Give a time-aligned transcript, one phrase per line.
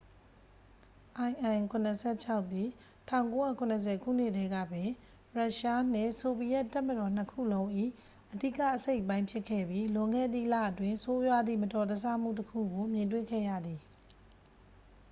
[1.23, 2.69] il-76 သည်
[3.11, 4.87] 1970 ခုနှစ်တည်းကပင်
[5.35, 7.67] ရုရှားနှင့် ဆိုဗီယက်တပ်မတော်နှစ်ခုလုံး၏
[8.33, 13.81] အဓိကအစိတ်အပိုင်းဖြစ်ခဲ့ပြီး လွန်ခဲ့သည့်လအတွင်း ဆိုးရွားသည့် မတော်တဆမှုတစ်ခုကို မြင်တွေ့ခဲ့ရသည်